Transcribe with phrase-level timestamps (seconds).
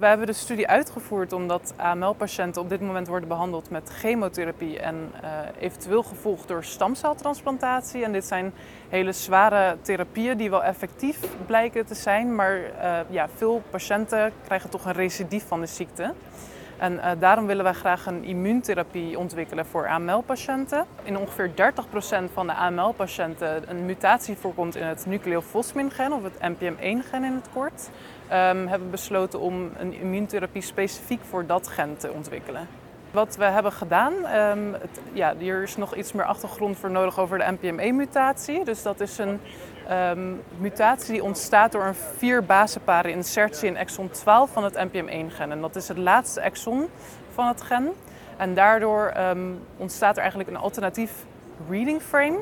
[0.00, 5.12] We hebben de studie uitgevoerd omdat AML-patiënten op dit moment worden behandeld met chemotherapie en
[5.22, 8.04] uh, eventueel gevolgd door stamceltransplantatie.
[8.04, 8.52] En dit zijn
[8.88, 14.70] hele zware therapieën die wel effectief blijken te zijn, maar uh, ja, veel patiënten krijgen
[14.70, 16.14] toch een recidief van de ziekte.
[16.80, 20.86] En uh, daarom willen wij graag een immuuntherapie ontwikkelen voor AML-patiënten.
[21.02, 21.50] In ongeveer
[22.28, 27.48] 30% van de AML-patiënten een mutatie voorkomt in het nucleofosmin-gen, of het NPM1-gen in het
[27.52, 27.90] kort.
[28.26, 32.68] Um, hebben we besloten om een immuuntherapie specifiek voor dat gen te ontwikkelen.
[33.10, 34.12] Wat we hebben gedaan,
[34.72, 38.64] het, ja, hier is nog iets meer achtergrond voor nodig over de NPM1-mutatie.
[38.64, 39.40] Dus dat is een
[39.90, 45.50] um, mutatie die ontstaat door een vier basenparen insertie in exon 12 van het NPM1-gen.
[45.50, 46.88] En dat is het laatste exon
[47.32, 47.92] van het gen.
[48.36, 51.12] En daardoor um, ontstaat er eigenlijk een alternatief
[51.68, 52.38] reading frame.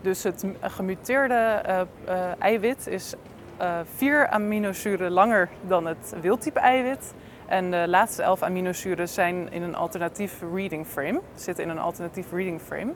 [0.00, 3.14] Dus het gemuteerde uh, uh, eiwit is
[3.60, 7.14] uh, vier aminozuren langer dan het wildtype eiwit.
[7.46, 12.32] En de laatste elf aminozuren zijn in een alternatief reading frame, zitten in een alternatief
[12.32, 12.92] reading frame.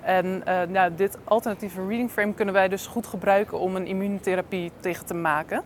[0.00, 5.06] En nou, dit alternatieve reading frame kunnen wij dus goed gebruiken om een immuuntherapie tegen
[5.06, 5.62] te maken.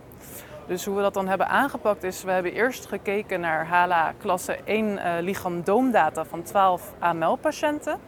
[0.67, 4.57] Dus hoe we dat dan hebben aangepakt is, we hebben eerst gekeken naar HLA klasse
[4.63, 7.99] 1 uh, lichaamdoomdata van 12 AML-patiënten.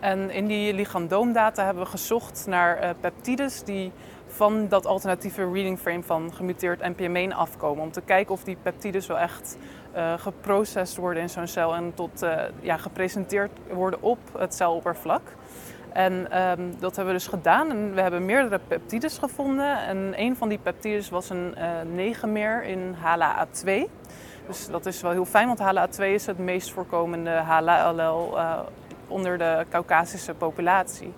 [0.00, 3.92] En in die lichaamdoomdata hebben we gezocht naar uh, peptides die
[4.34, 7.82] van dat alternatieve reading frame van gemuteerd NPM1 afkomen.
[7.82, 9.56] Om te kijken of die peptides wel echt
[9.96, 15.22] uh, geprocessed worden in zo'n cel en tot, uh, ja, gepresenteerd worden op het celoppervlak.
[15.92, 19.78] En um, dat hebben we dus gedaan en we hebben meerdere peptides gevonden.
[19.78, 21.54] En een van die peptides was een
[22.34, 23.70] uh, in HLA-A2.
[24.46, 28.38] Dus dat is wel heel fijn, want HLA-A2 is het meest voorkomende HLA-allel
[29.08, 31.12] onder de Caucasische populatie.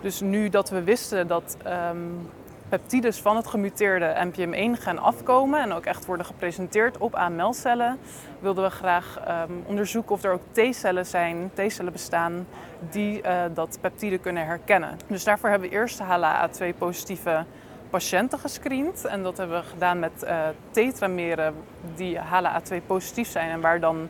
[0.00, 2.30] Dus nu dat we wisten dat um,
[2.68, 7.98] peptides van het gemuteerde NPM1-gen afkomen en ook echt worden gepresenteerd op AML-cellen,
[8.38, 12.46] wilden we graag um, onderzoeken of er ook T-cellen zijn, T-cellen bestaan,
[12.90, 14.98] die uh, dat peptide kunnen herkennen.
[15.06, 17.44] Dus daarvoor hebben we eerst HLA-A2-positieve
[17.90, 19.04] patiënten gescreend.
[19.04, 20.38] En dat hebben we gedaan met uh,
[20.70, 21.54] tetrameren
[21.94, 24.08] die HLA-A2 positief zijn en waar dan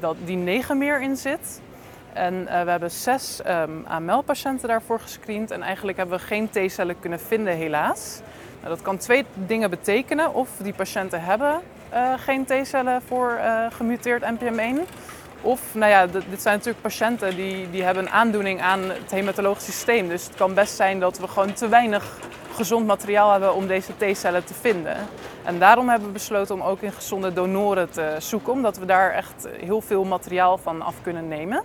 [0.00, 1.60] dat, die negenmeer in zit.
[2.12, 7.00] En uh, we hebben zes um, AML-patiënten daarvoor gescreend en eigenlijk hebben we geen T-cellen
[7.00, 8.20] kunnen vinden helaas.
[8.60, 10.34] Nou, dat kan twee dingen betekenen.
[10.34, 11.60] Of die patiënten hebben
[11.94, 14.88] uh, geen T-cellen voor uh, gemuteerd NPM1.
[15.40, 19.64] Of, nou ja, dit zijn natuurlijk patiënten die, die hebben een aandoening aan het hematologisch
[19.64, 20.08] systeem.
[20.08, 22.18] Dus het kan best zijn dat we gewoon te weinig
[22.54, 24.96] gezond materiaal hebben om deze T-cellen te vinden.
[25.44, 29.12] En daarom hebben we besloten om ook in gezonde donoren te zoeken, omdat we daar
[29.12, 31.62] echt heel veel materiaal van af kunnen nemen.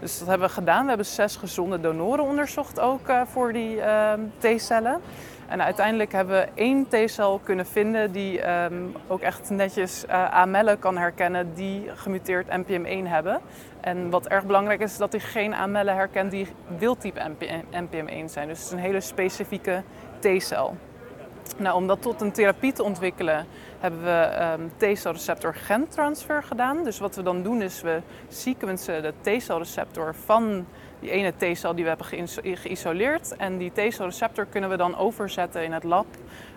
[0.00, 0.82] Dus dat hebben we gedaan.
[0.82, 5.00] We hebben zes gezonde donoren onderzocht ook uh, voor die uh, T-cellen.
[5.48, 10.78] En uiteindelijk hebben we één T-cel kunnen vinden die um, ook echt netjes uh, AML'en
[10.78, 13.40] kan herkennen die gemuteerd NPM1 hebben.
[13.80, 16.46] En wat erg belangrijk is, is dat hij geen AML'en herkent die
[16.78, 17.20] wildtype
[17.72, 18.48] NPM1 zijn.
[18.48, 19.82] Dus het is een hele specifieke
[20.18, 20.76] T-cel.
[21.56, 23.46] Nou, om dat tot een therapie te ontwikkelen
[23.80, 26.84] hebben we um, T-celreceptor gentransfer gedaan.
[26.84, 30.66] Dus wat we dan doen is we sequencen de T-celreceptor van
[31.00, 32.06] die ene T-cel die we hebben
[32.56, 33.36] geïsoleerd.
[33.36, 36.06] En die T-celreceptor kunnen we dan overzetten in het lab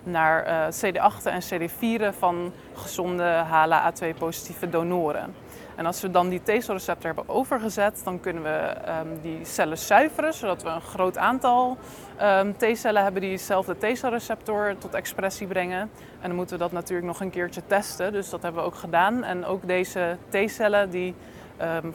[0.03, 5.33] naar uh, CD8 en CD4 van gezonde HLA-A2-positieve donoren.
[5.75, 10.33] En als we dan die T-celreceptor hebben overgezet, dan kunnen we um, die cellen zuiveren,
[10.33, 11.77] zodat we een groot aantal
[12.21, 15.79] um, T-cellen hebben die diezelfde T-celreceptor tot expressie brengen.
[16.21, 18.75] En dan moeten we dat natuurlijk nog een keertje testen, dus dat hebben we ook
[18.75, 19.23] gedaan.
[19.23, 21.15] En ook deze T-cellen die
[21.61, 21.93] um,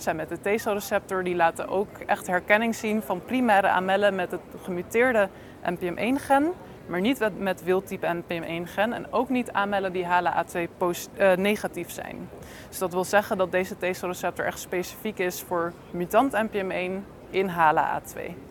[0.00, 4.40] zijn met de T-celreceptor, die laten ook echt herkenning zien van primaire amellen met het
[4.62, 5.28] gemuteerde
[5.62, 6.52] NPM1-gen
[6.90, 10.58] maar niet met wildtype NPM1-gen en ook niet aanmelden die HLA-A2
[11.18, 12.28] uh, negatief zijn.
[12.68, 16.92] Dus dat wil zeggen dat deze T-celreceptor echt specifiek is voor mutant NPM1
[17.30, 18.49] in HLA-A2.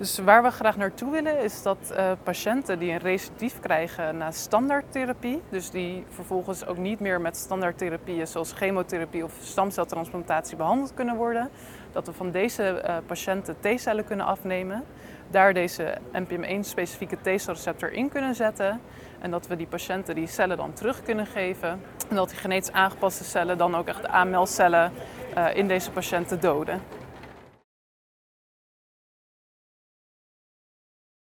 [0.00, 4.30] Dus waar we graag naartoe willen is dat uh, patiënten die een recidief krijgen na
[4.30, 11.16] standaardtherapie, dus die vervolgens ook niet meer met standaardtherapieën zoals chemotherapie of stamceltransplantatie behandeld kunnen
[11.16, 11.50] worden,
[11.92, 14.84] dat we van deze uh, patiënten T-cellen kunnen afnemen,
[15.30, 18.80] daar deze NPM1-specifieke T-celreceptor in kunnen zetten
[19.18, 22.72] en dat we die patiënten die cellen dan terug kunnen geven en dat die genetisch
[22.72, 24.92] aangepaste cellen dan ook echt de AML-cellen
[25.36, 26.99] uh, in deze patiënten doden.